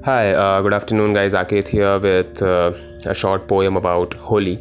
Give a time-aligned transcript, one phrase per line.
[0.00, 1.34] Hi, uh, good afternoon, guys.
[1.34, 2.74] Aket here with uh,
[3.08, 4.56] a short poem about Holi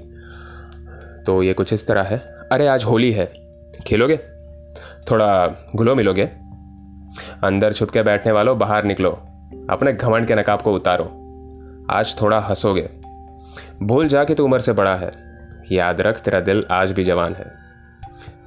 [1.26, 2.18] तो ये कुछ इस तरह है।
[2.52, 3.34] अरे आज होली है।
[3.88, 4.18] खेलोगे?
[5.12, 6.24] थोड़ा घुलो मिलोगे?
[7.44, 9.12] अंदर छुप के बैठने वालों बाहर निकलो।
[9.70, 11.06] अपने घमंड के नकाब को उतारो।
[11.92, 12.90] आज थोड़ा हंसोगे।
[13.84, 15.12] भूल जा कि तू उम्र से बड़ा है।
[15.72, 17.52] याद रख तेरा दिल आज भी जवान है।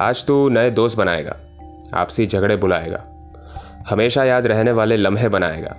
[0.01, 1.37] आज तू नए दोस्त बनाएगा।
[1.95, 3.03] आपसी झगड़े बुलाएगा।
[3.91, 5.77] हमेशा याद रहने वाले लम्हे बनाएगा।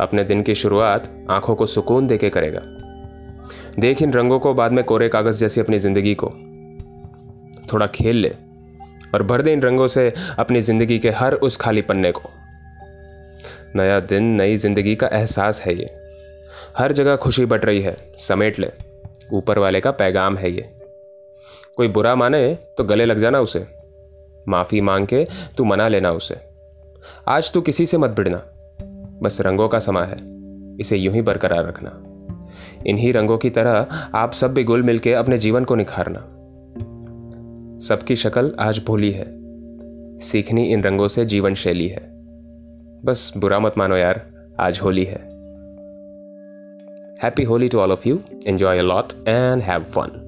[0.00, 2.60] अपने दिन की शुरुआत आँखों को सुकून देके करेगा।
[3.78, 6.28] देख इन रंगों को बाद में कोरे कागज़ जैसी अपनी ज़िंदगी को।
[7.72, 8.34] थोड़ा खेल ले
[9.14, 12.30] और भर दे इन रंगों से अपनी ज़िंदगी के हर उस खाली पन्ने को।
[13.76, 15.94] नया दिन, नई ज़िंदगी का एहसास है ये।
[16.78, 18.70] हर जगह खुशी बट रही है, समेट ले।
[19.32, 20.68] ऊपर वाले का पैगाम है ये।
[21.76, 23.66] कोई बुरा माने तो गले लग जाना उसे।
[24.48, 26.36] माफ़ी मांग के तू मना लेना उसे।
[27.28, 28.42] आज तू किसी से मत भिड़ना।
[29.26, 30.16] बस रंगों का समा है।
[30.80, 32.02] इसे यूँ ही बरकरार रखना।
[32.86, 36.18] इन्हीं रंगों की तरह आप सब भी गुल मिलके अपने जीवन को निखारना।
[37.86, 39.32] सबकी शक्ल आज भोली है।
[40.18, 42.10] सीखनी इन रंगों से जीवन शैली है।
[43.04, 44.26] बस बुरा मत मानो यार,
[44.60, 45.18] आज होली है।
[47.22, 50.25] Happy Holi to all of you enjoy a lot and have fun